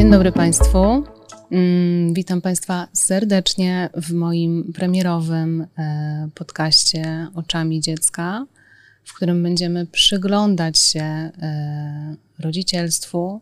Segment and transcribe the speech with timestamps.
[0.00, 1.04] Dzień dobry Państwu.
[1.50, 8.46] Mm, witam Państwa serdecznie w moim premierowym e, podcaście Oczami Dziecka,
[9.04, 13.40] w którym będziemy przyglądać się e, rodzicielstwu,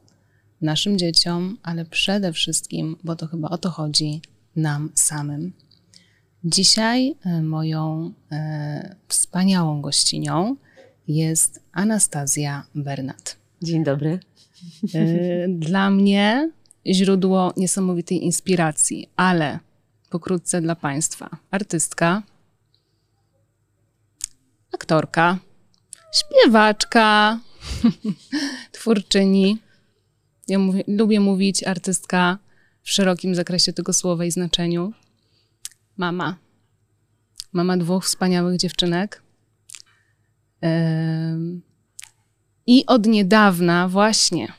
[0.61, 4.21] naszym dzieciom, ale przede wszystkim, bo to chyba o to chodzi,
[4.57, 5.53] nam samym.
[6.45, 8.13] Dzisiaj e, moją
[9.09, 10.57] wspaniałą gościnią
[11.09, 13.37] jest Anastazja Bernat.
[13.63, 14.21] Dzień dobry.
[15.49, 16.51] Dla mnie
[16.87, 19.59] źródło niesamowitej inspiracji, ale
[20.11, 21.31] pokrótce dla Państwa.
[21.51, 22.23] Artystka,
[24.75, 25.39] aktorka,
[26.13, 27.41] śpiewaczka,
[28.73, 29.59] twórczyni.
[30.49, 32.39] Ja mówię, lubię mówić artystka
[32.83, 34.93] w szerokim zakresie tego słowa i znaczeniu.
[35.97, 36.37] Mama.
[37.53, 39.23] Mama dwóch wspaniałych dziewczynek.
[42.69, 44.53] I od niedawna właśnie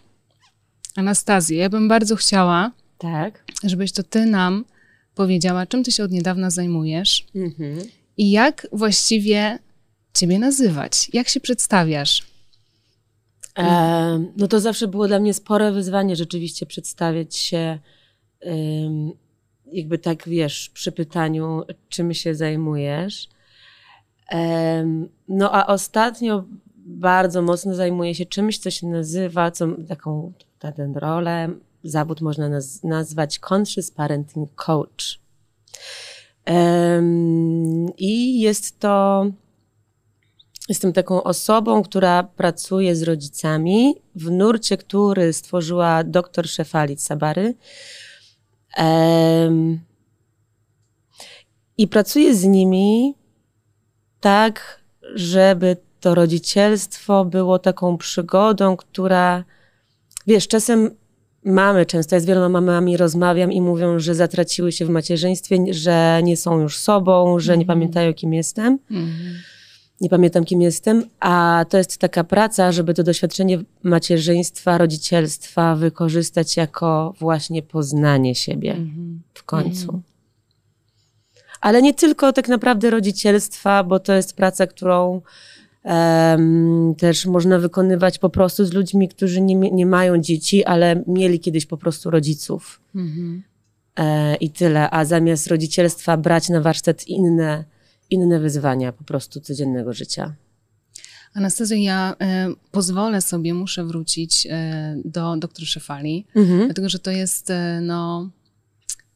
[0.95, 3.43] Anastazję, ja bym bardzo chciała, tak.
[3.63, 4.65] żebyś to ty nam
[5.15, 7.79] powiedziała, czym ty się od niedawna zajmujesz mhm.
[8.17, 9.59] i jak właściwie
[10.13, 12.23] ciebie nazywać, jak się przedstawiasz.
[13.57, 17.79] E, no to zawsze było dla mnie spore wyzwanie rzeczywiście przedstawiać się
[19.71, 23.29] jakby tak, wiesz, przy pytaniu, czym się zajmujesz.
[25.27, 26.43] No a ostatnio
[26.89, 31.49] bardzo mocno zajmuję się czymś, co się nazywa, co, taką tę rolę,
[31.83, 35.19] zawód można naz nazwać Conscious Parenting Coach.
[36.47, 39.25] Um, I jest to,
[40.69, 47.55] jestem taką osobą, która pracuje z rodzicami w nurcie, który stworzyła dr Szefalit Sabary.
[48.77, 49.79] Um,
[51.77, 53.15] I pracuję z nimi
[54.19, 54.83] tak,
[55.15, 59.43] żeby to rodzicielstwo było taką przygodą, która
[60.29, 60.91] Wiesz, czasem
[61.45, 66.21] mamy, często ja z wieloma mamami rozmawiam i mówią, że zatraciły się w macierzyństwie, że
[66.23, 67.79] nie są już sobą, że nie mhm.
[67.79, 68.79] pamiętają, kim jestem.
[68.91, 69.35] Mhm.
[70.01, 76.57] Nie pamiętam, kim jestem, a to jest taka praca, żeby to doświadczenie macierzyństwa, rodzicielstwa wykorzystać
[76.57, 79.21] jako właśnie poznanie siebie mhm.
[79.33, 80.01] w końcu.
[81.61, 85.21] Ale nie tylko tak naprawdę rodzicielstwa, bo to jest praca, którą
[86.97, 91.65] też można wykonywać po prostu z ludźmi, którzy nie, nie mają dzieci, ale mieli kiedyś
[91.65, 92.81] po prostu rodziców.
[92.95, 93.43] Mhm.
[93.95, 94.89] E, I tyle.
[94.89, 97.65] A zamiast rodzicielstwa brać na warsztat inne,
[98.09, 100.33] inne wyzwania po prostu codziennego życia.
[101.33, 106.65] Anastazja, ja e, pozwolę sobie, muszę wrócić e, do dr Szefali, mhm.
[106.65, 107.51] dlatego że to jest,
[107.81, 108.29] no,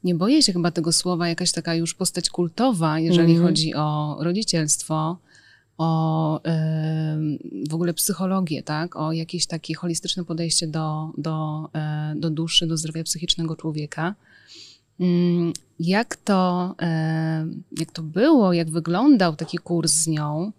[0.03, 3.47] nie boję się chyba tego słowa, jakaś taka już postać kultowa, jeżeli mhm.
[3.47, 5.17] chodzi o rodzicielstwo
[5.78, 6.39] o
[7.69, 8.95] w ogóle psychologię, tak?
[8.95, 14.16] o jakieś takie holistyczne podejście do, do, e, do duszy, do zdrowia psychicznego człowieka.
[15.00, 16.75] Mm, jak to,
[17.79, 20.51] jak to było, jak wyglądał taki kurs z nią?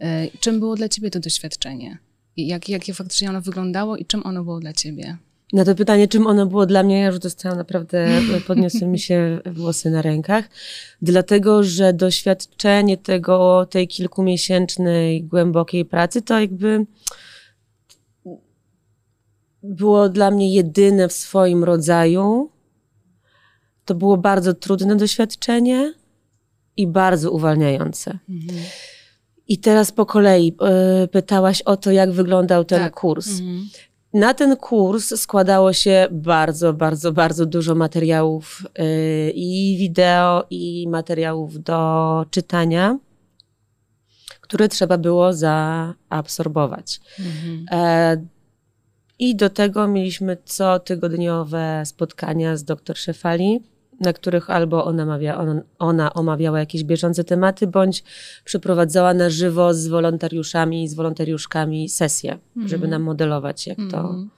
[0.00, 1.98] E, czym było dla ciebie to doświadczenie?
[2.36, 5.16] Jak, jakie faktycznie ono wyglądało i czym ono było dla ciebie?
[5.52, 8.08] Na to pytanie, czym ono było dla mnie, ja już dostałam naprawdę,
[8.46, 10.48] podniosły mi się włosy na rękach,
[11.02, 16.86] dlatego, że doświadczenie tego, tej kilkumiesięcznej, głębokiej pracy, to jakby
[19.62, 22.50] było dla mnie jedyne w swoim rodzaju.
[23.84, 25.94] To było bardzo trudne doświadczenie
[26.76, 28.18] i bardzo uwalniające.
[28.28, 28.58] Mhm.
[29.48, 30.56] I teraz po kolei
[31.04, 32.94] y, pytałaś o to, jak wyglądał ten tak.
[32.94, 33.40] kurs.
[33.40, 33.68] Mhm.
[34.14, 41.62] Na ten kurs składało się bardzo, bardzo, bardzo dużo materiałów yy, i wideo, i materiałów
[41.62, 42.98] do czytania,
[44.40, 47.00] które trzeba było zaabsorbować.
[47.18, 47.66] Mhm.
[47.70, 48.24] E,
[49.18, 53.60] I do tego mieliśmy cotygodniowe spotkania z dr Szefali,
[54.00, 58.04] na których albo ona, omawia, ona, ona omawiała jakieś bieżące tematy, bądź
[58.44, 62.68] przeprowadzała na żywo z wolontariuszami, z wolontariuszkami sesję, mm.
[62.68, 63.90] żeby nam modelować, jak, mm.
[63.90, 64.30] to, mhm.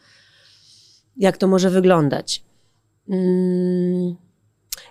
[1.17, 2.45] jak to może wyglądać.
[3.09, 4.17] Mm.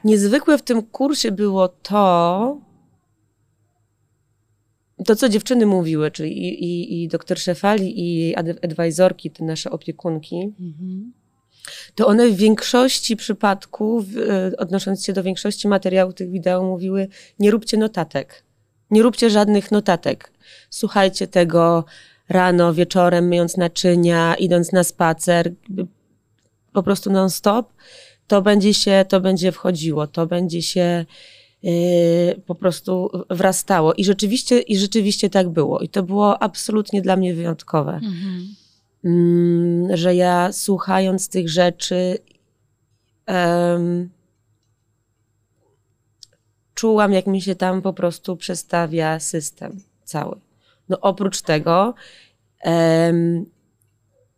[0.03, 2.57] Niezwykłe w tym kursie było to,
[5.05, 9.71] to, co dziewczyny mówiły, czyli i, i, i doktor Szefali, i jej adwajzorki, te nasze
[9.71, 11.20] opiekunki, -hmm
[11.95, 17.07] to one w większości przypadków, e, odnosząc się do większości materiałów tych wideo, mówiły:
[17.39, 18.43] nie róbcie notatek.
[18.91, 20.31] Nie róbcie żadnych notatek.
[20.69, 21.85] Słuchajcie tego
[22.29, 25.53] rano, wieczorem, myjąc naczynia, idąc na spacer,
[26.73, 27.73] po prostu non-stop.
[28.27, 31.05] To będzie się, to będzie wchodziło, to będzie się
[31.63, 31.71] yy,
[32.45, 33.93] po prostu wrastało.
[33.93, 35.79] I rzeczywiście, I rzeczywiście tak było.
[35.79, 37.93] I to było absolutnie dla mnie wyjątkowe.
[37.93, 38.55] Mhm.
[39.05, 42.17] Mm, że ja słuchając tych rzeczy
[43.27, 44.09] um,
[46.73, 50.39] czułam, jak mi się tam po prostu przestawia system cały.
[50.89, 51.93] No oprócz tego,
[52.63, 53.45] um,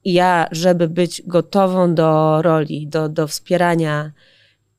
[0.05, 4.11] ja, żeby być gotową do roli, do, do wspierania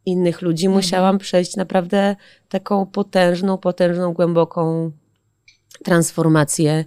[0.06, 0.76] innych ludzi, mhm.
[0.76, 2.16] musiałam przejść naprawdę
[2.48, 4.92] taką potężną, potężną, głęboką
[5.84, 6.84] transformację,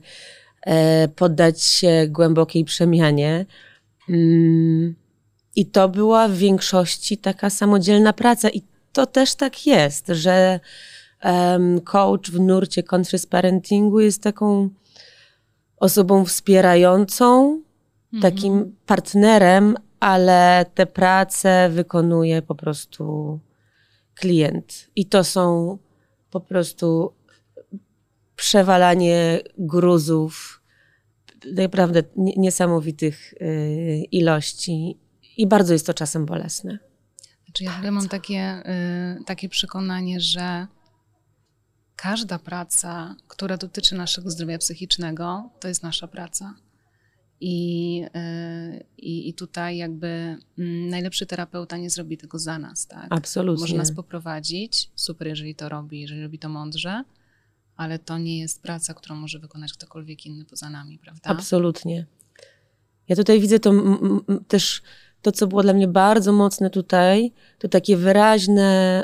[1.16, 3.46] poddać się głębokiej przemianie.
[4.10, 4.96] Mm,
[5.56, 8.50] I to była w większości taka samodzielna praca.
[8.50, 8.62] I
[8.94, 10.60] to też tak jest, że
[11.84, 14.70] coach w nurcie conscious parentingu jest taką
[15.78, 17.62] osobą wspierającą,
[18.22, 18.76] takim mhm.
[18.86, 23.40] partnerem, ale te prace wykonuje po prostu
[24.16, 24.88] klient.
[24.96, 25.78] I to są
[26.32, 27.14] po prostu
[28.38, 30.62] przewalanie gruzów,
[31.56, 34.98] naprawdę niesamowitych y, ilości
[35.38, 36.80] i bardzo jest to czasem bolesne.
[37.46, 38.64] Znaczy ja mam takie,
[39.22, 40.68] y, takie przekonanie, że
[41.96, 46.54] każda praca, która dotyczy naszego zdrowia psychicznego, to jest nasza praca.
[47.40, 48.04] I,
[48.76, 53.08] y, i, I tutaj jakby mm, najlepszy terapeuta nie zrobi tego za nas, tak?
[53.10, 53.62] Absolutnie.
[53.62, 57.04] Może nas poprowadzić, super, jeżeli to robi, jeżeli robi to mądrze,
[57.78, 61.30] ale to nie jest praca, którą może wykonać ktokolwiek inny poza nami, prawda?
[61.30, 62.06] Absolutnie.
[63.08, 63.74] Ja tutaj widzę to
[64.48, 64.82] też,
[65.22, 69.04] to co było dla mnie bardzo mocne tutaj, to takie wyraźne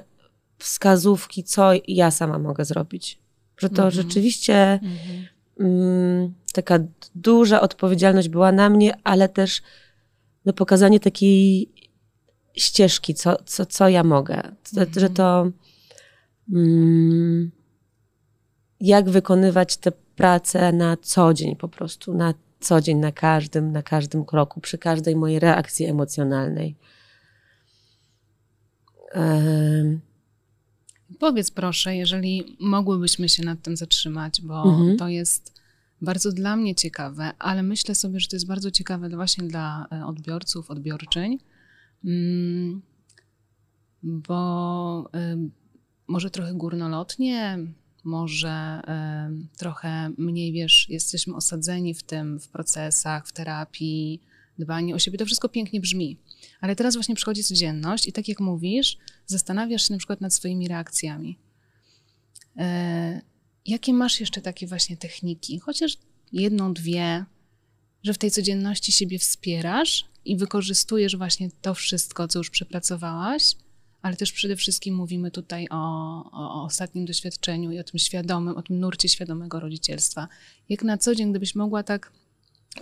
[0.58, 3.20] wskazówki, co ja sama mogę zrobić.
[3.58, 3.92] Że to mhm.
[3.92, 5.28] rzeczywiście mhm.
[5.60, 6.80] mm, taka
[7.16, 9.62] duża odpowiedzialność była na mnie, ale też
[10.46, 11.70] no, pokazanie takiej
[12.56, 14.36] ścieżki, co, co, co ja mogę.
[14.36, 14.88] Mhm.
[14.96, 15.52] Że to
[16.54, 17.52] mm,
[18.84, 23.84] jak wykonywać tę pracę na co dzień po prostu, na co dzień, na każdym, na
[23.84, 26.76] każdym kroku, przy każdej mojej reakcji emocjonalnej.
[29.16, 30.00] Um.
[31.20, 34.98] Powiedz proszę, jeżeli mogłybyśmy się nad tym zatrzymać, bo mhm.
[34.98, 35.62] to jest
[36.02, 40.06] bardzo dla mnie ciekawe, ale myślę sobie, że to jest bardzo ciekawe właśnie dla e,
[40.06, 41.40] odbiorców, odbiorczyń,
[42.06, 42.82] mm,
[44.04, 45.10] bo
[46.08, 47.60] może trochę górnolotnie,
[48.04, 48.82] może
[49.54, 54.22] y, trochę mniej, wiesz, jesteśmy osadzeni w tym, w procesach, w terapii,
[54.60, 55.18] dbanie o siebie.
[55.18, 56.18] To wszystko pięknie brzmi.
[56.62, 60.68] Ale teraz właśnie przychodzi codzienność i tak jak mówisz, zastanawiasz się na przykład nad swoimi
[60.68, 61.40] reakcjami.
[62.58, 62.62] Y,
[63.66, 65.98] jakie masz jeszcze takie właśnie techniki, chociaż
[66.34, 67.26] jedną, dwie,
[68.04, 73.56] że w tej codzienności siebie wspierasz i wykorzystujesz właśnie to wszystko, co już przepracowałaś,
[74.04, 78.62] ale też przede wszystkim mówimy tutaj o, o, ostatnim doświadczeniu i o tym świadomym, o
[78.62, 80.28] tym nurcie świadomego rodzicielstwa.
[80.70, 82.12] Jak na co dzień, gdybyś mogła tak,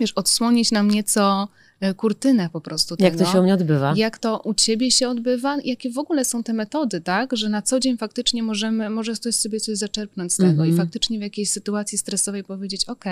[0.00, 1.48] wiesz, odsłonić nam nieco
[1.80, 3.08] e, kurtynę po prostu tego.
[3.08, 3.94] Jak to się u mnie odbywa?
[3.96, 5.56] Jak to u ciebie się odbywa?
[5.64, 7.36] Jakie w ogóle są te metody, tak?
[7.36, 10.68] Że na co dzień faktycznie możemy, może ktoś sobie coś zaczerpnąć z tego mm -hmm.
[10.68, 10.88] i mhm.
[10.88, 13.04] faktycznie w jakiejś sytuacji stresowej powiedzieć, ok,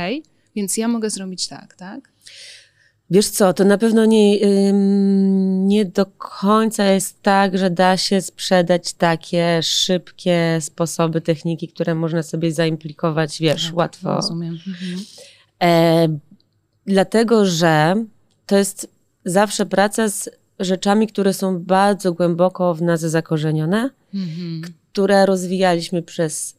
[0.56, 2.08] więc ja mogę zrobić tak, tak?
[3.10, 4.38] Wiesz co, to na pewno nie,
[5.66, 12.22] nie do końca jest tak, że da się sprzedać takie szybkie sposoby, techniki, które można
[12.22, 14.14] sobie zaimplikować, wiesz, tak, łatwo.
[14.14, 14.58] Rozumiem.
[14.66, 15.00] Mhm.
[15.62, 16.08] E,
[16.86, 18.04] dlatego, że
[18.46, 18.90] to jest
[19.24, 24.62] zawsze praca z rzeczami, które są bardzo głęboko w nas zakorzenione, mhm.
[24.92, 26.56] które rozwijaliśmy przez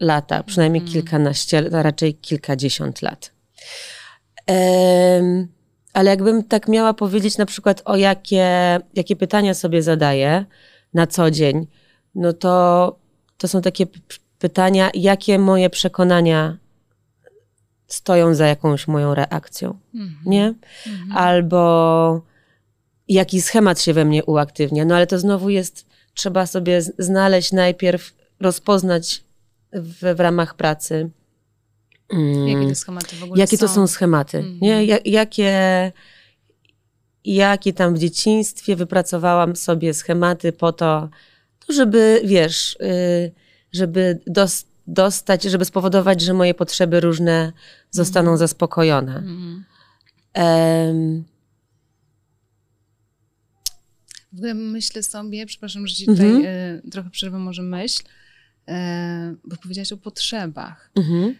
[0.00, 0.92] lata, przynajmniej mhm.
[0.92, 3.32] kilkanaście, a raczej kilkadziesiąt lat.
[4.50, 5.46] E,
[5.92, 10.44] ale jakbym tak miała powiedzieć na przykład o jakie, jakie pytania sobie zadaję
[10.94, 11.66] na co dzień,
[12.14, 12.96] no to
[13.38, 13.86] to są takie
[14.38, 16.56] pytania, jakie moje przekonania
[17.86, 20.26] stoją za jakąś moją reakcją, mm -hmm.
[20.26, 20.44] nie?
[20.44, 21.12] Mm -hmm.
[21.14, 22.22] Albo
[23.08, 24.84] jaki schemat się we mnie uaktywnia.
[24.84, 29.24] No ale to znowu jest, trzeba sobie znaleźć najpierw, rozpoznać
[29.72, 31.10] w, w ramach pracy,
[32.46, 33.66] Jakie te schematy w ogóle Jakie są?
[33.66, 34.58] to są schematy, mm.
[34.60, 34.84] nie?
[35.04, 35.92] jakie,
[37.24, 41.08] jakie tam w dzieciństwie wypracowałam sobie schematy po to,
[41.66, 43.32] to żeby, wiesz, y,
[43.72, 44.20] żeby
[44.86, 47.52] dostać, żeby spowodować, że moje potrzeby różne
[47.90, 48.38] zostaną mm.
[48.38, 49.16] zaspokojone.
[49.16, 49.64] Mm.
[50.34, 51.24] Um,
[54.32, 56.86] w ogóle myślę sobie, przepraszam, że ci tutaj mm -hmm.
[56.86, 58.02] y, trochę przerwę może myśl,
[58.68, 58.72] y,
[59.44, 60.90] bo powiedziałaś o potrzebach.
[60.96, 61.34] -hmm.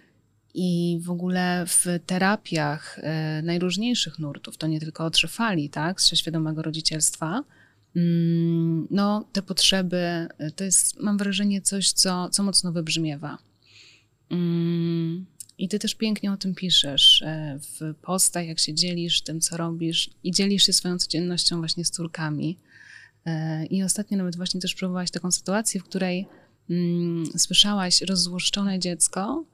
[0.55, 6.15] I w ogóle w terapiach e, najróżniejszych nurtów, to nie tylko o trzyfali, tak, z
[6.15, 7.45] świadomego rodzicielstwa,
[7.97, 13.39] mm, no te potrzeby e, to jest, mam wrażenie, coś, co, co mocno wybrzmiewa.
[14.31, 15.27] Mm,
[15.59, 19.57] I ty też pięknie o tym piszesz e, w postach, jak się dzielisz tym, co
[19.57, 22.59] robisz i dzielisz się swoją codziennością właśnie z córkami.
[23.71, 26.27] I ostatnio nawet właśnie też próbowałaś taką sytuację, w której
[26.71, 29.45] mm, słyszałaś rozzłoszczone dziecko,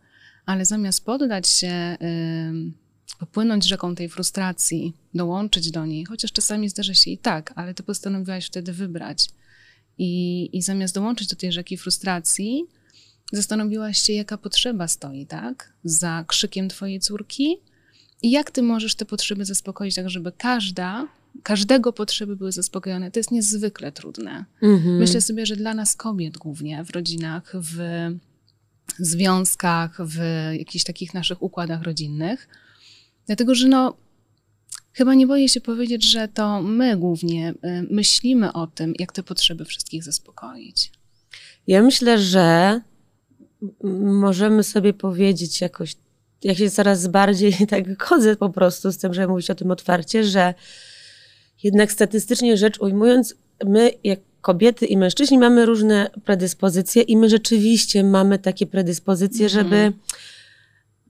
[0.47, 1.97] ale zamiast poddać się,
[3.19, 7.83] popłynąć rzeką tej frustracji, dołączyć do niej, chociaż czasami zdarza się i tak, ale ty
[7.83, 9.29] postanowiłaś wtedy wybrać.
[9.99, 12.65] I, I zamiast dołączyć do tej rzeki frustracji,
[13.33, 15.73] zastanowiłaś się, jaka potrzeba stoi, tak?
[15.85, 17.57] Za krzykiem twojej córki
[18.23, 21.09] i jak ty możesz te potrzeby zaspokoić, tak żeby każda,
[21.43, 23.11] każdego potrzeby były zaspokojone.
[23.11, 24.45] To jest niezwykle trudne.
[24.63, 24.97] Mhm.
[24.99, 27.79] Myślę sobie, że dla nas kobiet głównie w rodzinach, w
[28.99, 30.19] związkach, w
[30.59, 32.49] jakichś takich naszych układach rodzinnych.
[33.26, 33.97] Dlatego, że no,
[34.93, 39.23] chyba nie boję się powiedzieć, że to my głównie y, myślimy o tym, jak te
[39.23, 40.93] potrzeby wszystkich zaspokoić.
[41.67, 42.81] Ja myślę, że
[44.05, 45.97] możemy sobie powiedzieć jakoś,
[46.43, 50.25] jak się coraz bardziej tak chodzę po prostu z tym, żeby mówić o tym otwarcie,
[50.25, 50.55] że
[51.62, 58.05] jednak statystycznie rzecz ujmując, my jak kobiety i mężczyźni mamy różne predyspozycje i my rzeczywiście
[58.05, 59.65] mamy takie predyspozycje, mhm.
[59.65, 59.93] żeby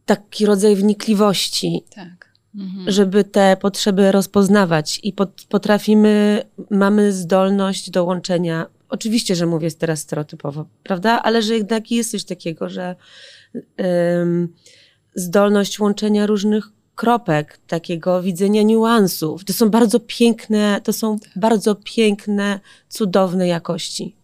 [0.07, 1.85] taki rodzaj wnikliwości.
[1.95, 2.35] Tak.
[2.55, 2.91] Mhm.
[2.91, 8.67] Żeby te potrzeby rozpoznawać i pot, potrafimy, mamy zdolność do łączenia.
[8.89, 11.23] Oczywiście, że mówię teraz stereotypowo, prawda?
[11.23, 12.97] Ale że jednak jest coś takiego, że
[13.79, 14.49] um,
[15.15, 16.69] zdolność łączenia różnych
[17.05, 19.45] kropek, takiego widzenia niuansów.
[19.45, 24.17] To są bardzo piękne, to są bardzo piękne, cudowne jakości.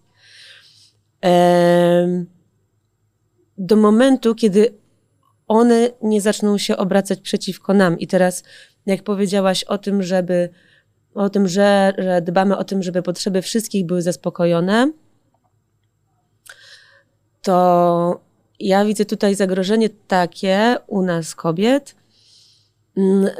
[3.58, 4.74] Do momentu, kiedy
[5.48, 7.98] one nie zaczną się obracać przeciwko nam.
[7.98, 8.42] I teraz,
[8.86, 10.48] jak powiedziałaś o tym, żeby
[11.14, 14.92] o tym, że, że dbamy o tym, żeby potrzeby wszystkich były zaspokojone,
[17.42, 18.20] to
[18.60, 21.99] ja widzę tutaj zagrożenie takie u nas kobiet,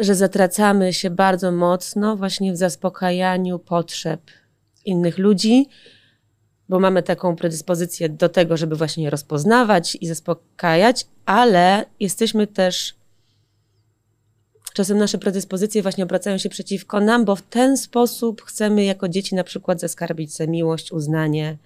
[0.01, 4.21] że zatracamy się bardzo mocno właśnie w zaspokajaniu potrzeb
[4.85, 5.69] innych ludzi,
[6.69, 12.95] bo mamy taką predyspozycję do tego, żeby właśnie je rozpoznawać i zaspokajać, ale jesteśmy też.
[14.75, 19.35] Czasem nasze predyspozycje właśnie obracają się przeciwko nam, bo w ten sposób chcemy jako dzieci
[19.35, 21.59] na przykład zaskarbić sobie miłość, uznanie,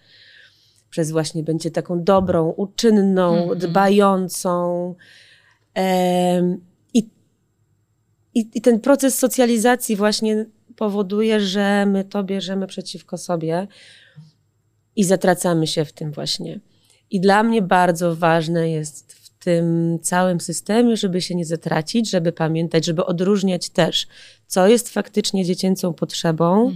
[0.90, 3.56] przez właśnie będzie taką dobrą, uczynną, mm -hmm.
[3.56, 4.94] dbającą.
[8.34, 13.66] I, I ten proces socjalizacji właśnie powoduje, że my to bierzemy przeciwko sobie
[14.96, 16.60] i zatracamy się w tym właśnie.
[17.10, 22.32] I dla mnie bardzo ważne jest w tym całym systemie, żeby się nie zatracić, żeby
[22.32, 24.06] pamiętać, żeby odróżniać też,
[24.46, 26.72] co jest faktycznie dziecięcą potrzebą,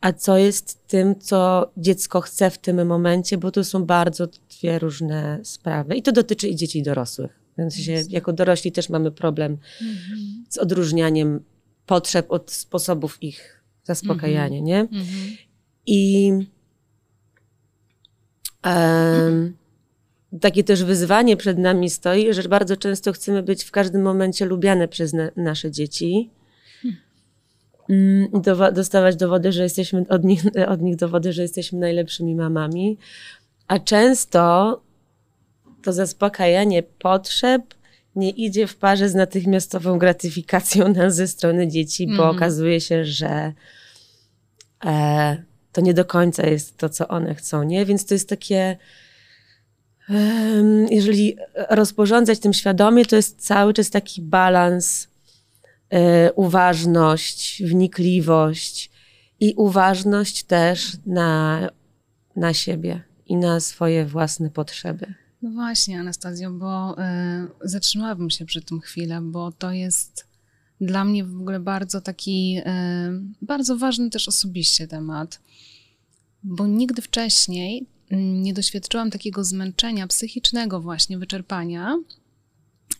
[0.00, 4.78] a co jest tym, co dziecko chce w tym momencie, bo to są bardzo dwie
[4.78, 5.96] różne sprawy.
[5.96, 7.43] I to dotyczy i dzieci i dorosłych.
[7.58, 10.44] Więc się, jako dorośli też mamy problem mhm.
[10.48, 11.40] z odróżnianiem
[11.86, 14.64] potrzeb od sposobów ich zaspokajania, mhm.
[14.64, 14.80] nie?
[14.80, 15.36] Mhm.
[15.86, 16.32] I
[18.64, 19.56] um,
[20.40, 24.88] takie też wyzwanie przed nami stoi, że bardzo często chcemy być w każdym momencie lubiane
[24.88, 26.30] przez na, nasze dzieci.
[27.86, 28.28] Hmm.
[28.42, 30.42] Do, dostawać dowody, że jesteśmy od nich,
[30.74, 32.98] od nich dowody, że jesteśmy najlepszymi mamami.
[33.66, 34.80] A często
[35.84, 37.74] to zaspokajanie potrzeb
[38.16, 42.36] nie idzie w parze z natychmiastową gratyfikacją nas ze strony dzieci, bo mm.
[42.36, 43.52] okazuje się, że
[44.84, 47.86] e, to nie do końca jest to, co one chcą, nie?
[47.86, 48.76] Więc to jest takie.
[50.90, 51.36] jeżeli
[51.70, 55.08] rozporządzać tym świadomie, to jest cały czas taki balans,
[55.90, 58.90] e, uważność, wnikliwość
[59.40, 61.60] i uważność też na,
[62.36, 65.23] na siebie i na swoje własne potrzeby.
[65.44, 67.02] No właśnie, Anastazjo, bo y,
[67.60, 70.26] zatrzymałabym się przy tym chwilę, bo to jest
[70.80, 72.64] dla mnie w ogóle bardzo taki, y,
[73.42, 75.40] bardzo ważny też osobiście temat,
[76.42, 81.98] bo nigdy wcześniej nie doświadczyłam takiego zmęczenia psychicznego, właśnie wyczerpania,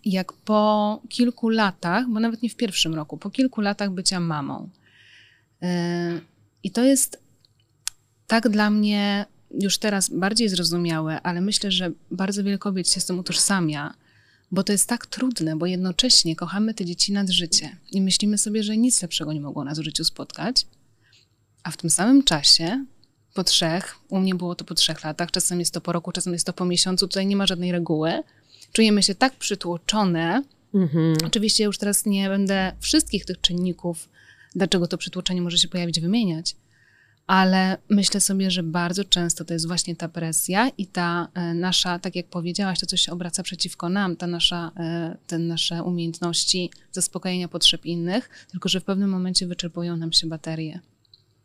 [0.05, 4.69] jak po kilku latach, bo nawet nie w pierwszym roku, po kilku latach bycia mamą.
[5.63, 5.67] Y,
[6.63, 7.23] I to jest
[8.27, 9.27] tak dla mnie
[9.61, 13.94] już teraz bardziej zrozumiałe, ale myślę, że bardzo wiele kobiet się z tym utożsamia,
[14.50, 18.62] bo to jest tak trudne, bo jednocześnie kochamy te dzieci nad życie i myślimy sobie,
[18.62, 20.66] że nic lepszego nie mogło nas w życiu spotkać,
[21.62, 22.84] a w tym samym czasie,
[23.34, 26.32] po trzech, u mnie było to po trzech latach, czasem jest to po roku, czasem
[26.32, 28.12] jest to po miesiącu, tutaj nie ma żadnej reguły,
[28.73, 30.42] czujemy się tak przytłoczone.
[30.75, 31.16] Mhm.
[31.26, 34.08] Oczywiście już teraz nie będę wszystkich tych czynników,
[34.54, 36.56] dlaczego to przytłoczenie może się pojawić, wymieniać,
[37.26, 41.99] ale myślę sobie, że bardzo często to jest właśnie ta presja i ta e, nasza,
[41.99, 46.71] tak jak powiedziałaś, to co się obraca przeciwko nam, ta nasza, e, te nasze umiejętności
[46.93, 50.81] zaspokojenia potrzeb innych, tylko że w pewnym momencie wyczerpują nam się baterie.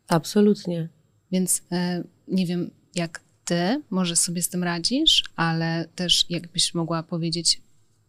[0.08, 0.88] Absolutnie.
[1.32, 7.02] Więc e, nie wiem, jak ty może sobie z tym radzisz, ale też jakbyś mogła
[7.02, 7.60] powiedzieć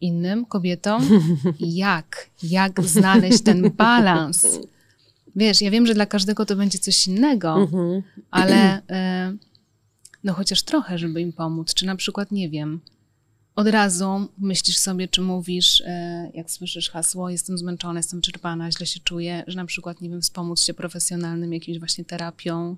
[0.01, 1.09] innym kobietom,
[1.59, 4.59] jak, jak znaleźć ten balans.
[5.35, 8.03] Wiesz, ja wiem, że dla każdego to będzie coś innego, mhm.
[8.31, 9.33] ale e,
[10.23, 11.73] no chociaż trochę, żeby im pomóc.
[11.73, 12.81] Czy na przykład, nie wiem,
[13.55, 18.85] od razu myślisz sobie, czy mówisz, e, jak słyszysz hasło, jestem zmęczona, jestem czerpana, źle
[18.85, 22.75] się czuję, że na przykład, nie wiem, wspomóc się profesjonalnym jakimś właśnie terapią,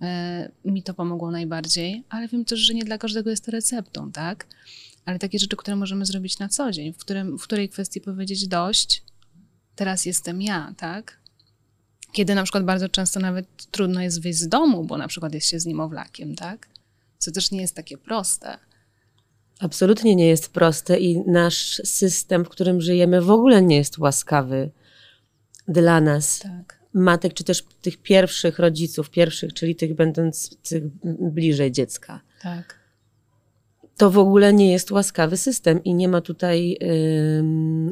[0.00, 4.12] e, mi to pomogło najbardziej, ale wiem też, że nie dla każdego jest to receptą,
[4.12, 4.46] tak?
[5.04, 8.48] Ale takie rzeczy, które możemy zrobić na co dzień, w, którym, w której kwestii powiedzieć
[8.48, 9.02] dość,
[9.74, 11.17] teraz jestem ja, tak?
[12.12, 15.48] Kiedy na przykład bardzo często nawet trudno jest wyjść z domu, bo na przykład jest
[15.48, 16.68] się z niemowlakiem, tak?
[17.18, 18.58] Co też nie jest takie proste.
[19.60, 24.70] Absolutnie nie jest proste i nasz system, w którym żyjemy, w ogóle nie jest łaskawy
[25.68, 26.38] dla nas.
[26.38, 26.78] Tak.
[26.94, 30.84] Matek, czy też tych pierwszych rodziców, pierwszych, czyli tych będących
[31.20, 32.20] bliżej dziecka.
[32.42, 32.77] Tak.
[33.98, 36.78] To w ogóle nie jest łaskawy system i nie ma tutaj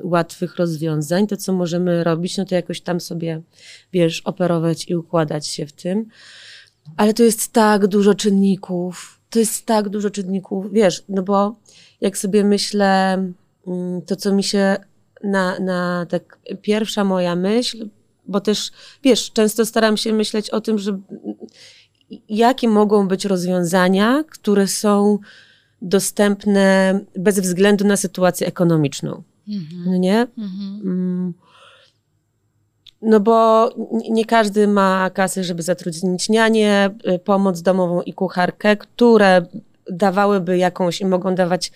[0.03, 1.27] łatwych rozwiązań.
[1.27, 3.43] To, co możemy robić, no to jakoś tam sobie,
[3.93, 6.07] wiesz, operować i układać się w tym.
[6.97, 11.57] Ale to jest tak dużo czynników, to jest tak dużo czynników, wiesz, no bo
[12.01, 13.13] jak sobie myślę,
[13.67, 14.77] mm, to co mi się
[15.25, 17.89] na, na tak pierwsza moja myśl,
[18.29, 18.71] bo też,
[19.03, 20.99] wiesz, często staram się myśleć o tym, że
[22.29, 25.19] jakie mogą być rozwiązania, które są
[25.87, 29.23] dostępne bez względu na sytuację ekonomiczną.
[29.49, 29.85] Mhm.
[29.87, 30.21] No nie?
[30.39, 30.81] Mhm.
[30.85, 31.35] Mm.
[33.03, 33.69] No bo
[34.11, 39.47] nie każdy ma kasy, żeby zatrudnić nianię, y, pomoc domową i kucharkę, które
[39.91, 41.73] dawałyby jakąś i mogą dawać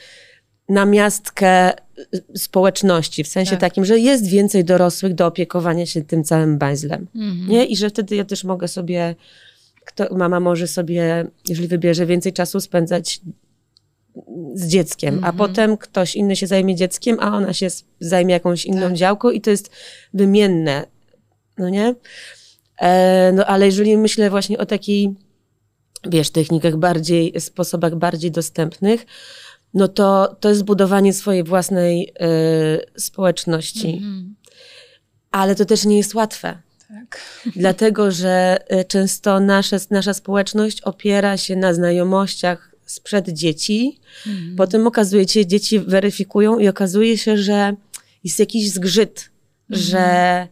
[0.68, 3.60] namiastkę y, społeczności, w sensie tak.
[3.60, 7.06] takim, że jest więcej dorosłych do opiekowania się tym całym bajzlem.
[7.14, 7.48] Mhm.
[7.48, 7.64] Nie?
[7.64, 9.14] I że wtedy ja też mogę sobie,
[9.84, 13.20] kto, mama może sobie, jeżeli wybierze, więcej czasu spędzać
[14.54, 15.36] z dzieckiem, a mhm.
[15.36, 17.68] potem ktoś inny się zajmie dzieckiem, a ona się
[18.00, 18.92] zajmie jakąś inną tak.
[18.92, 19.70] działką i to jest
[20.14, 20.86] wymienne
[21.60, 21.94] no nie?
[22.80, 25.14] E, no ale jeżeli myślę właśnie o takiej,
[26.06, 29.06] wiesz, technikach bardziej, sposobach bardziej dostępnych,
[29.74, 32.12] no to to jest budowanie swojej własnej
[32.96, 33.88] y, społeczności.
[33.88, 34.50] Mm -hmm.
[35.30, 36.58] Ale to też nie jest łatwe.
[36.88, 37.20] Tak.
[37.56, 43.98] Dlatego, że e, często nasze, nasza społeczność opiera się na znajomościach sprzed dzieci.
[44.26, 44.56] Mm.
[44.56, 47.74] Potem okazuje się, dzieci weryfikują i okazuje się, że
[48.24, 49.30] jest jakiś zgrzyt,
[49.70, 49.82] mm.
[49.82, 50.48] że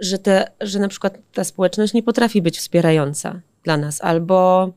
[0.00, 4.72] że, te, że na przykład ta społeczność nie potrafi być wspierająca dla nas, albo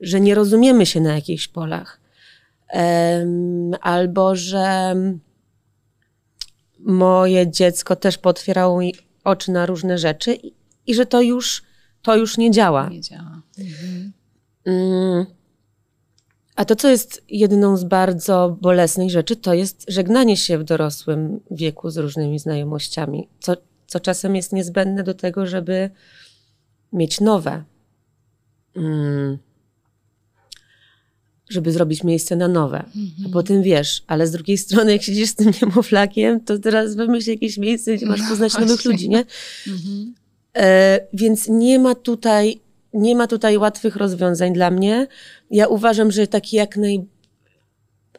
[0.00, 2.00] że nie rozumiemy się na jakichś polach,
[2.72, 4.94] um, albo że
[6.78, 10.52] moje dziecko też potwierało mi oczy na różne rzeczy i,
[10.86, 11.62] i że to już,
[12.02, 12.88] to już nie działa.
[12.88, 13.42] Nie działa.
[13.58, 14.12] Mhm.
[14.66, 15.26] Um,
[16.56, 21.40] a to, co jest jedną z bardzo bolesnych rzeczy, to jest żegnanie się w dorosłym
[21.50, 25.90] wieku z różnymi znajomościami, co co czasem jest niezbędne do tego, żeby
[26.92, 27.64] mieć nowe.
[28.76, 29.38] Mm.
[31.48, 32.84] Żeby zrobić miejsce na nowe.
[32.96, 33.26] -hmm.
[33.26, 37.30] A potem wiesz, ale z drugiej strony, jak siedzisz z tym niemowlakiem, to teraz wymyśl
[37.30, 39.24] jakieś miejsce, gdzie masz no poznać no, nowych ludzi, nie?
[39.24, 40.12] -hmm.
[40.56, 42.60] e, więc nie ma tutaj,
[42.94, 45.06] nie ma tutaj łatwych rozwiązań dla mnie.
[45.50, 47.04] Ja uważam, że takie jak naj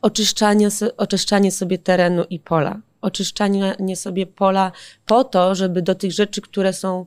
[0.01, 4.71] oczyszczanie, oczyszczanie sobie terenu i pola oczyszczanie sobie pola
[5.05, 7.05] po to, żeby do tych rzeczy, które są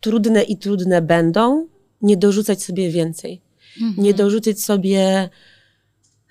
[0.00, 1.66] trudne i trudne będą,
[2.02, 3.40] nie dorzucać sobie więcej.
[3.80, 4.04] Mhm.
[4.04, 5.28] Nie dorzucać sobie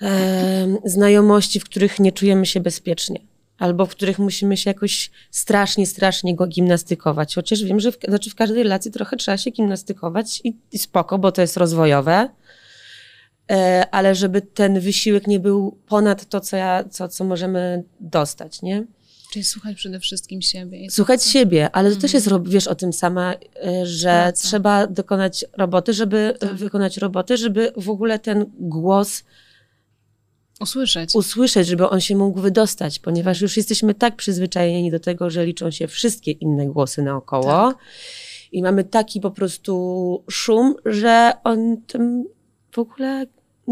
[0.01, 3.19] e, znajomości, w których nie czujemy się bezpiecznie.
[3.59, 7.35] Albo w których musimy się jakoś strasznie, strasznie go gimnastykować.
[7.35, 11.17] Chociaż wiem, że w, znaczy w każdej relacji trochę trzeba się gimnastykować i, i spoko,
[11.17, 12.29] bo to jest rozwojowe
[13.51, 18.61] e, ale żeby ten wysiłek nie był ponad to, co, ja, co, co możemy dostać,
[18.61, 18.85] nie?
[19.31, 20.91] Czyli słuchać przede wszystkim siebie.
[20.91, 22.43] Słuchać siebie, ale to też jest, mhm.
[22.43, 24.47] wiesz o tym sama, e, że Praca.
[24.47, 26.53] trzeba dokonać roboty, żeby tak.
[26.53, 29.23] wykonać roboty, żeby w ogóle ten głos
[30.59, 31.15] usłyszeć.
[31.15, 35.71] usłyszeć, żeby on się mógł wydostać, ponieważ już jesteśmy tak przyzwyczajeni do tego, że liczą
[35.71, 37.77] się wszystkie inne głosy naokoło tak.
[38.51, 42.25] i mamy taki po prostu szum, że on tym
[42.71, 43.25] w ogóle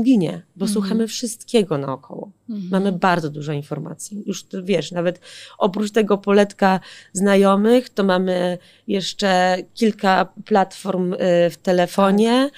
[0.04, 0.74] ginie, bo mhm.
[0.74, 2.32] słuchamy wszystkiego naokoło.
[2.50, 2.70] Mhm.
[2.72, 4.24] Mamy bardzo dużo informacji.
[4.26, 5.20] Już wiesz, nawet
[5.58, 6.80] oprócz tego poletka
[7.14, 11.18] znajomych, to mamy jeszcze kilka platform y,
[11.50, 12.50] w telefonie.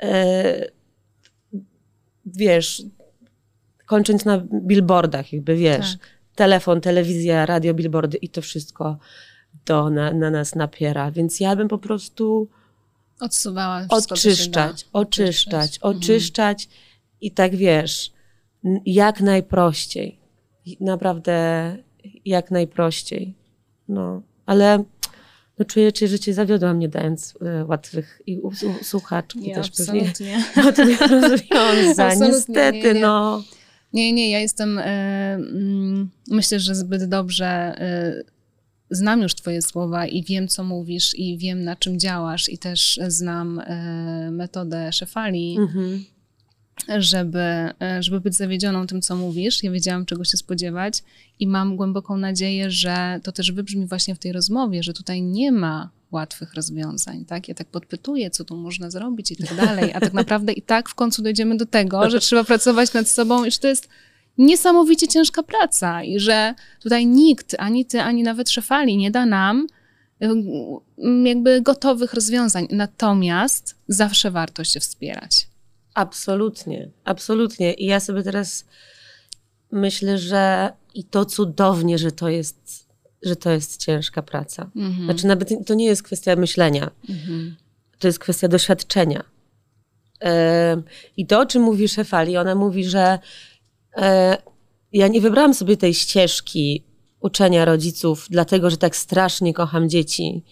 [0.00, 0.10] Tak.
[0.10, 0.72] Y,
[2.26, 2.82] wiesz,
[3.88, 6.08] kończąc na billboardach, jakby wiesz, tak.
[6.34, 8.98] telefon, telewizja, radio, billboardy i to wszystko
[9.64, 11.10] to na, na nas napiera.
[11.10, 12.48] Więc ja bym po prostu
[13.20, 16.82] Odsuwała oczyszczać, oczyszczać, oczyszczać mhm.
[17.20, 18.12] i tak wiesz,
[18.86, 20.18] jak najprościej.
[20.80, 21.76] Naprawdę
[22.24, 23.34] jak najprościej.
[23.88, 24.84] No, ale
[25.58, 28.40] no czuję, że cię zawiodłam, nie dając y, łatwych i
[28.82, 30.42] słuchaczki nie, też absolutnie.
[30.54, 30.64] pewnie.
[30.64, 33.00] Łatwych rozwiązań, niestety, nie, nie.
[33.00, 33.42] no.
[33.92, 34.82] Nie, nie, ja jestem, y,
[36.30, 37.74] myślę, że zbyt dobrze
[38.20, 38.38] y,
[38.90, 43.00] znam już Twoje słowa i wiem, co mówisz, i wiem, na czym działasz, i też
[43.08, 46.04] znam e, metodę szefali, mhm.
[46.98, 47.44] żeby,
[48.00, 49.62] żeby być zawiedzioną tym, co mówisz.
[49.62, 51.02] Ja wiedziałam, czego się spodziewać,
[51.38, 55.52] i mam głęboką nadzieję, że to też wybrzmi właśnie w tej rozmowie, że tutaj nie
[55.52, 57.48] ma łatwych rozwiązań, tak?
[57.48, 60.88] Ja tak podpytuję, co tu można zrobić i tak dalej, a tak naprawdę i tak
[60.88, 63.88] w końcu dojdziemy do tego, że trzeba pracować nad sobą i że to jest
[64.38, 69.66] niesamowicie ciężka praca i że tutaj nikt, ani ty, ani nawet szefali nie da nam
[71.24, 72.68] jakby gotowych rozwiązań.
[72.70, 75.48] Natomiast zawsze warto się wspierać.
[75.94, 77.74] Absolutnie, absolutnie.
[77.74, 78.64] I ja sobie teraz
[79.72, 82.87] myślę, że i to cudownie, że to jest,
[83.22, 84.70] że to jest ciężka praca.
[84.76, 85.04] Mhm.
[85.04, 86.90] Znaczy nawet to nie jest kwestia myślenia.
[87.08, 87.56] Mhm.
[87.98, 89.24] To jest kwestia doświadczenia.
[91.16, 93.18] I to, o czym mówi Szefali, ona mówi, że
[93.98, 94.36] E,
[94.92, 96.84] ja nie wybrałam sobie tej ścieżki
[97.20, 100.42] uczenia rodziców, dlatego że tak strasznie kocham dzieci.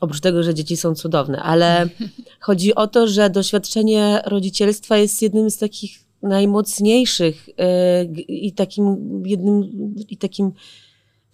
[0.00, 1.88] Oprócz tego, że dzieci są cudowne, ale
[2.40, 9.70] chodzi o to, że doświadczenie rodzicielstwa jest jednym z takich najmocniejszych e, i takim jednym
[10.08, 10.52] i takim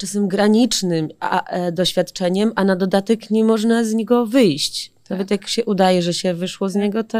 [0.02, 4.92] czasem granicznym e, doświadczeniem, a na dodatek nie można z niego wyjść.
[5.02, 5.10] Tak.
[5.10, 6.82] Nawet jak się udaje, że się wyszło z tak.
[6.82, 7.18] niego, to,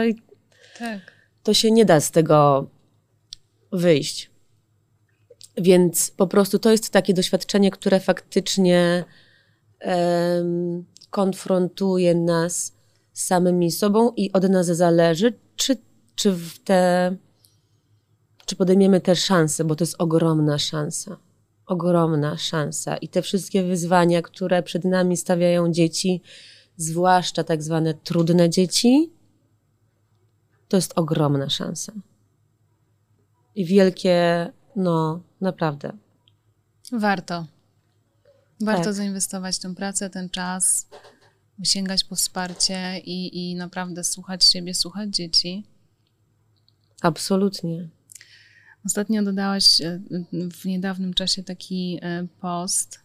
[0.79, 1.01] tak.
[1.42, 2.66] to się nie da z tego
[3.73, 4.31] wyjść.
[5.57, 9.05] Więc po prostu to jest takie doświadczenie, które faktycznie
[9.85, 12.73] um, konfrontuje nas
[13.12, 15.77] z samymi sobą i od nas zależy, czy,
[16.14, 17.16] czy, w te,
[18.47, 21.16] czy podejmiemy te szanse, bo to jest ogromna szansa.
[21.73, 22.97] Ogromna szansa.
[22.97, 26.23] I te wszystkie wyzwania, które przed nami stawiają dzieci,
[26.77, 29.11] zwłaszcza tak zwane trudne dzieci,
[30.69, 31.93] to jest ogromna szansa
[33.55, 35.93] i wielkie, no naprawdę.
[36.93, 37.47] Warto.
[38.61, 38.95] Warto tak.
[38.95, 40.89] zainwestować tę pracę, ten czas,
[41.65, 45.67] sięgać po wsparcie i, i naprawdę słuchać siebie, słuchać dzieci.
[47.03, 47.89] Absolutnie.
[48.87, 50.01] Ostatnio dodałaś e,
[50.33, 53.01] w niedawnym czasie taki e, post,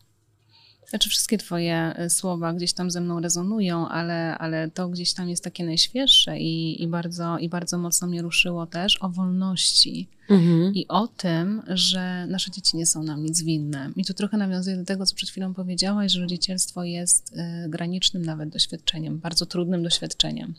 [0.90, 5.30] znaczy wszystkie twoje e, słowa gdzieś tam ze mną rezonują, ale, ale to gdzieś tam
[5.30, 10.74] jest takie najświeższe i, i, bardzo, i bardzo mocno mnie ruszyło też o wolności mhm.
[10.74, 13.92] i o tym, że nasze dzieci nie są nam nic winne.
[13.96, 17.36] I tu trochę nawiązuję do tego, co przed chwilą powiedziałaś, że rodzicielstwo jest
[17.68, 20.54] granicznym nawet doświadczeniem, bardzo trudnym doświadczeniem.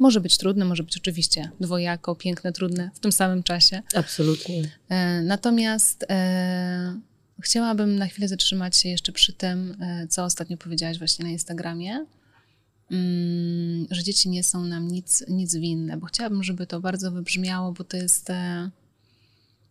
[0.00, 3.82] Może być trudne, może być oczywiście dwojako, piękne, trudne w tym samym czasie.
[3.94, 4.62] Absolutnie.
[4.88, 7.00] E, natomiast e,
[7.40, 12.06] Chciałabym na chwilę zatrzymać się jeszcze przy tym, e, co ostatnio powiedziałaś właśnie na Instagramie,
[12.90, 17.72] mm, że dzieci nie są nam nic, nic winne, bo chciałabym, żeby to bardzo wybrzmiało,
[17.72, 18.70] bo to jest, e,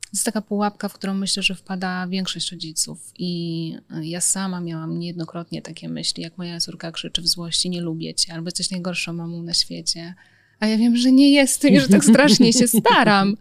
[0.09, 3.13] to jest taka pułapka, w którą myślę, że wpada większość rodziców.
[3.19, 7.81] I e, ja sama miałam niejednokrotnie takie myśli, jak moja córka krzyczy w złości, nie
[7.81, 10.13] lubię cię, albo jesteś najgorszą mamą na świecie.
[10.59, 13.37] A ja wiem, że nie jestem i że tak strasznie się staram.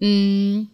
[0.00, 0.66] Mm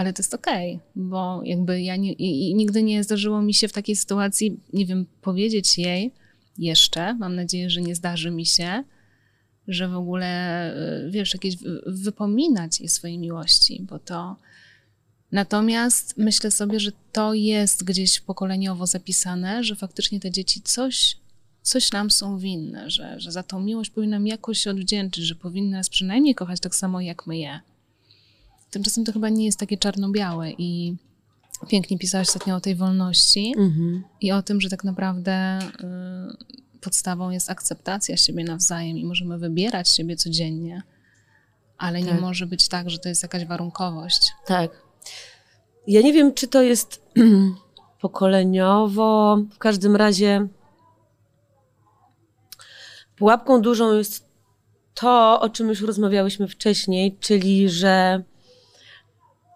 [0.00, 3.54] ale to jest okej, okay, bo jakby ja nie, i, i nigdy nie zdarzyło mi
[3.54, 6.10] się w takiej sytuacji, nie wiem, powiedzieć jej
[6.58, 8.84] jeszcze, mam nadzieję, że nie zdarzy mi się,
[9.70, 11.56] że w ogóle, e, wiesz, jakieś
[11.86, 14.36] wypominać jej swojej miłości, bo to.
[15.32, 21.16] Natomiast myślę sobie, że to jest gdzieś pokoleniowo zapisane, że faktycznie te dzieci coś,
[21.62, 25.76] coś nam są winne, że, że za tą miłość powinnam jakoś się odwdzięczyć, że powinny
[25.76, 27.60] nas przynajmniej kochać tak samo jak my je.
[28.70, 30.96] Tymczasem to chyba nie jest takie czarno-białe i
[31.68, 34.04] pięknie pisałaś ostatnio o tej wolności mhm.
[34.20, 39.88] i o tym, że tak naprawdę y, podstawą jest akceptacja siebie nawzajem i możemy wybierać
[39.88, 40.82] siebie codziennie,
[41.78, 42.08] ale tak.
[42.08, 44.32] nie może być tak, że to jest jakaś warunkowość.
[44.46, 44.70] Tak.
[45.86, 47.02] Ja nie wiem, czy to jest
[48.00, 50.48] pokoleniowo, w każdym razie
[53.16, 54.30] pułapką dużą jest
[54.94, 58.22] to, o czym już rozmawiałyśmy wcześniej, czyli że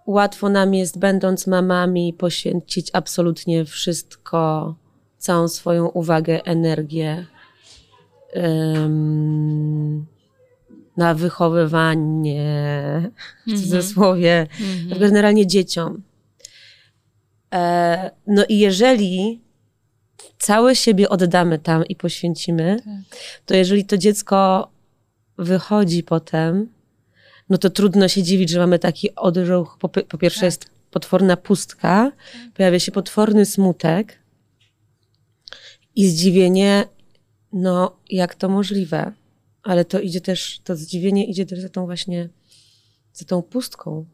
[0.07, 4.75] łatwo nam jest, będąc mamami, poświęcić absolutnie wszystko,
[5.25, 7.27] całą swoją uwagę, energię
[8.35, 10.07] um,
[10.97, 12.43] na wychowywanie,
[13.47, 13.63] w mhm.
[13.63, 14.99] cudzysłowie, mm -hmm.
[14.99, 16.03] generalnie dzieciom.
[17.55, 19.41] E, no i jeżeli
[20.39, 23.19] całe siebie oddamy tam i poświęcimy, tak.
[23.47, 24.69] to jeżeli to dziecko
[25.39, 26.69] wychodzi potem,
[27.51, 29.77] no to trudno się dziwić, że mamy taki odruch.
[29.81, 30.47] Po, po pierwsze tak.
[30.47, 32.53] jest potworna pustka, tak.
[32.55, 34.24] pojawia się potworny smutek
[35.97, 36.89] i zdziwienie,
[37.53, 39.13] no jak to możliwe?
[39.63, 42.29] Ale to idzie też, to zdziwienie idzie też za tą właśnie,
[43.13, 44.05] za tą pustką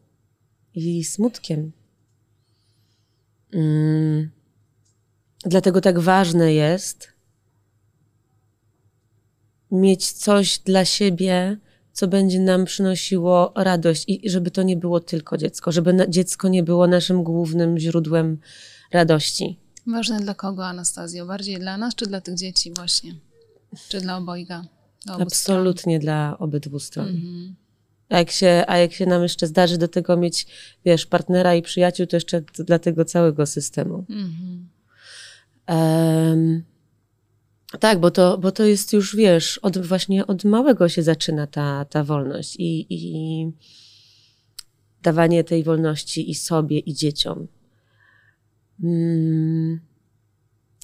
[0.75, 1.73] i smutkiem.
[3.53, 4.31] Mm.
[5.45, 7.09] Dlatego tak ważne jest
[9.71, 11.57] mieć coś dla siebie,
[11.93, 16.62] co będzie nam przynosiło radość i żeby to nie było tylko dziecko, żeby dziecko nie
[16.62, 18.38] było naszym głównym źródłem
[18.93, 19.60] radości.
[19.87, 21.27] Ważne dla kogo, Anastazjo?
[21.27, 23.14] Bardziej dla nas, czy dla tych dzieci właśnie?
[23.88, 24.64] Czy dla obojga?
[25.07, 26.01] Dla Absolutnie stron?
[26.01, 27.09] dla obydwu stron.
[27.09, 27.55] Mhm.
[28.09, 30.47] A jak, się, a jak się nam jeszcze zdarzy do tego mieć,
[30.85, 34.05] wiesz, partnera i przyjaciół, to jeszcze dla tego całego systemu.
[34.09, 34.69] Mhm.
[35.69, 36.62] Um,
[37.81, 41.85] tak, bo to, bo to jest już, wiesz, od, właśnie od małego się zaczyna ta,
[41.85, 43.53] ta wolność i, i
[45.03, 47.47] dawanie tej wolności i sobie, i dzieciom.
[48.83, 49.81] Mm,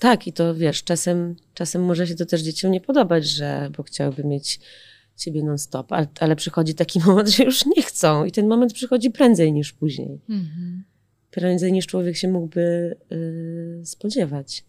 [0.01, 3.83] tak, i to wiesz, czasem, czasem może się to też dzieciom nie podobać, że, bo
[3.83, 4.61] chciałyby mieć
[5.17, 9.11] ciebie non-stop, ale, ale przychodzi taki moment, że już nie chcą i ten moment przychodzi
[9.11, 10.21] prędzej niż później.
[10.29, 10.85] Mhm.
[11.31, 14.65] Prędzej niż człowiek się mógłby y, spodziewać.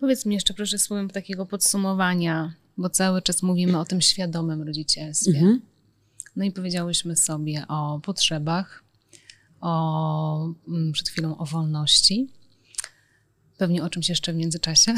[0.00, 5.38] Powiedz mi jeszcze proszę słowem takiego podsumowania, bo cały czas mówimy o tym świadomym rodzicielstwie.
[5.38, 5.60] Mhm.
[6.36, 8.84] No i powiedziałyśmy sobie o potrzebach,
[9.60, 12.28] o, mm, przed chwilą o wolności,
[13.58, 14.94] pewnie o czymś jeszcze w międzyczasie.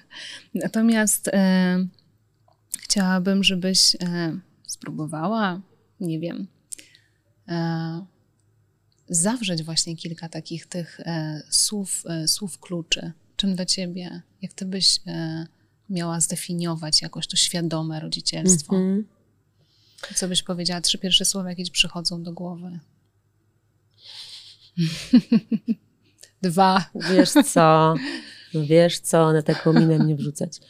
[0.54, 1.86] Natomiast e,
[2.80, 5.60] chciałabym, żebyś e, spróbowała,
[6.00, 6.46] nie wiem,
[7.48, 8.06] e,
[9.08, 13.12] zawrzeć właśnie kilka takich tych e, słów, e, słów kluczy.
[13.36, 15.46] Czym dla ciebie, jak ty byś e,
[15.90, 18.76] miała zdefiniować jakoś to świadome rodzicielstwo?
[18.76, 20.14] Mm -hmm.
[20.14, 20.80] Co byś powiedziała?
[20.80, 22.80] Trzy pierwsze słowa, jakie ci przychodzą do głowy.
[26.42, 26.84] Dwa.
[27.10, 27.94] Wiesz co?
[28.54, 30.60] Wiesz co, na taką minę mnie wrzucać.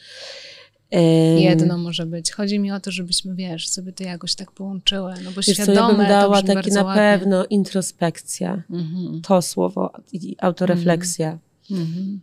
[1.37, 2.31] Jedno może być.
[2.31, 5.91] Chodzi mi o to, żebyśmy, wiesz, sobie to jakoś tak połączyły, no bo świadome co,
[5.91, 7.01] ja bym dała takie na ładnie.
[7.01, 8.63] pewno introspekcja.
[8.69, 9.21] Mm-hmm.
[9.21, 11.39] To słowo, i autorefleksja.
[11.71, 12.17] Mm-hmm.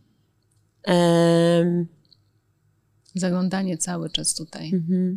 [0.86, 1.86] Um,
[3.14, 4.72] Zaglądanie cały czas tutaj.
[4.72, 5.16] Mm-hmm.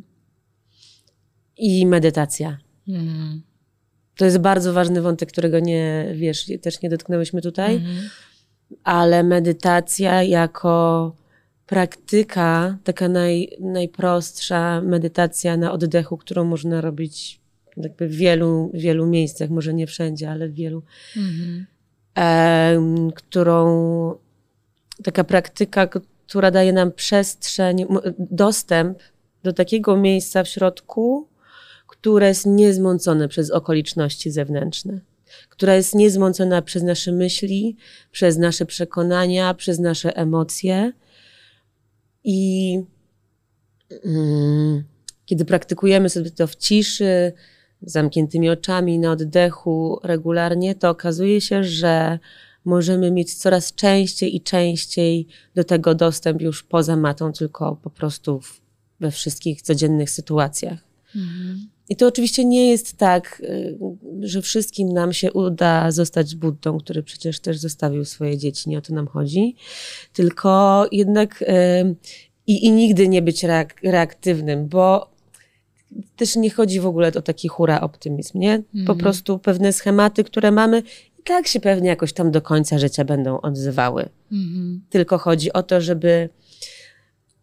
[1.58, 2.58] I medytacja.
[4.18, 8.10] To jest bardzo ważny wątek, którego nie, wiesz, też nie dotknęłyśmy tutaj, mm-hmm.
[8.84, 11.16] ale medytacja jako
[11.66, 17.40] praktyka, taka naj, najprostsza medytacja na oddechu, którą można robić
[17.78, 20.84] jakby w wielu, wielu miejscach, może nie wszędzie, ale w wielu,
[21.16, 21.64] mm-hmm.
[22.18, 23.68] e, którą
[25.04, 25.88] taka praktyka,
[26.28, 27.86] która daje nam przestrzeń,
[28.20, 29.00] dostęp
[29.44, 31.28] do takiego miejsca w środku,
[32.02, 35.00] które jest niezmącone przez okoliczności zewnętrzne,
[35.50, 37.76] która jest niezmącona przez nasze myśli,
[38.12, 40.92] przez nasze przekonania, przez nasze emocje.
[42.24, 42.82] I
[44.06, 44.84] mm,
[45.26, 47.34] kiedy praktykujemy sobie to w ciszy,
[47.82, 52.20] zamkniętymi oczami, na oddechu regularnie, to okazuje się, że
[52.66, 58.42] możemy mieć coraz częściej i częściej do tego dostęp już poza matą, tylko po prostu
[58.42, 58.62] w,
[59.00, 60.80] we wszystkich codziennych sytuacjach.
[61.16, 61.77] Mhm.
[61.90, 63.78] I to oczywiście nie jest tak, y,
[64.22, 68.82] że wszystkim nam się uda zostać Buddą, który przecież też zostawił swoje dzieci, nie o
[68.82, 69.56] to nam chodzi,
[70.14, 71.46] tylko jednak y,
[72.48, 75.18] i, i nigdy nie być reak reaktywnym, bo
[76.16, 78.64] też nie chodzi w ogóle o taki hura optymizm, nie?
[78.72, 78.98] Po mhm.
[78.98, 80.84] prostu pewne schematy, które mamy
[81.24, 84.10] tak się pewnie jakoś tam do końca życia będą odzywały.
[84.32, 84.82] Mhm.
[84.90, 86.30] Tylko chodzi o to, żeby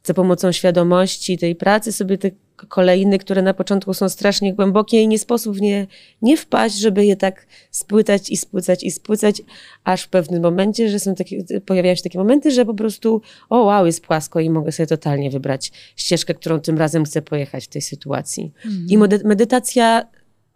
[0.05, 2.31] za pomocą świadomości tej pracy sobie te
[2.69, 5.87] kolejny, które na początku są strasznie głębokie i nie sposób nie
[6.23, 9.43] nie wpaść, żeby je tak spłycać i spłycać i spłycać,
[9.85, 13.62] aż w pewnym momencie, że są takie, pojawiają się takie momenty, że po prostu o
[13.62, 17.69] wow, jest płasko i mogę sobie totalnie wybrać ścieżkę, którą tym razem chcę pojechać w
[17.69, 18.53] tej sytuacji.
[18.64, 18.87] Mhm.
[18.88, 20.09] I medytacja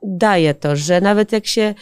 [0.03, 1.75] daje to, że nawet jak się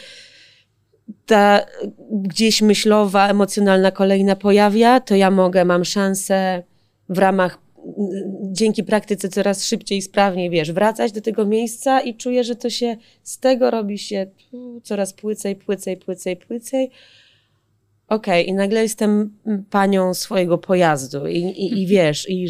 [1.26, 1.66] ta
[2.10, 6.62] gdzieś myślowa, emocjonalna kolejna pojawia, to ja mogę, mam szansę
[7.08, 7.58] w ramach,
[8.42, 12.70] dzięki praktyce coraz szybciej i sprawniej, wiesz, wracać do tego miejsca i czuję, że to
[12.70, 14.26] się, z tego robi się
[14.82, 16.90] coraz płycej, płycej, płycej, płycej.
[18.08, 19.36] Okej, okay, i nagle jestem
[19.70, 21.86] panią swojego pojazdu i, i, i mhm.
[21.86, 22.48] wiesz, i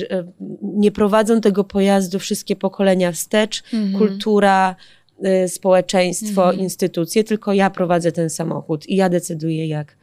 [0.62, 3.98] nie prowadzą tego pojazdu wszystkie pokolenia wstecz, mhm.
[3.98, 4.76] kultura,
[5.24, 6.60] Y, społeczeństwo, mhm.
[6.60, 9.96] instytucje, tylko ja prowadzę ten samochód i ja decyduję, jak,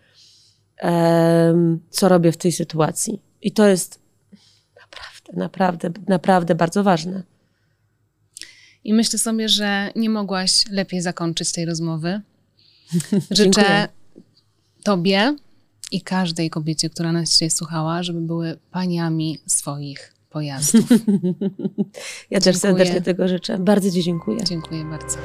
[1.89, 3.21] co robię w tej sytuacji.
[3.41, 3.99] I to jest
[5.33, 7.23] naprawdę, naprawdę, bardzo ważne.
[8.83, 12.21] I myślę sobie, że nie mogłaś lepiej zakończyć tej rozmowy.
[13.31, 13.87] Życzę
[14.83, 15.35] Tobie
[15.91, 20.85] i każdej kobiecie, która nas dzisiaj słuchała, żeby były paniami swoich pojazdów.
[22.31, 23.59] ja też serdecznie tego życzę.
[23.59, 24.43] Bardzo Ci dziękuję.
[24.43, 25.17] Dziękuję bardzo.